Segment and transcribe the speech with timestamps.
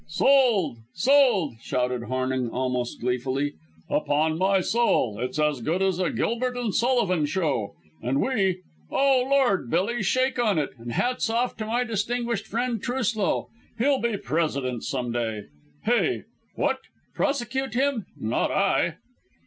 [0.07, 0.77] "Sold!
[0.95, 3.53] Sold!" shouted Hornung almost gleefully.
[3.87, 7.75] "Upon my soul it's as good as a Gilbert and Sullivan show.
[8.01, 9.69] And we Oh, Lord!
[9.69, 13.49] Billy, shake on it, and hats off to my distinguished friend, Truslow.
[13.77, 15.43] He'll be President some day.
[15.83, 16.23] Hey!
[16.55, 16.79] What?
[17.13, 18.07] Prosecute him?
[18.19, 18.95] Not I."